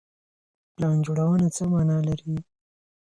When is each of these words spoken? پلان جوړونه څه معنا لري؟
پلان 0.73 0.97
جوړونه 1.05 1.47
څه 1.55 1.63
معنا 1.71 1.97
لري؟ 2.07 2.35